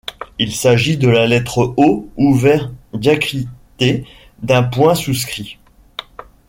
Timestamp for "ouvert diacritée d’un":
2.17-4.63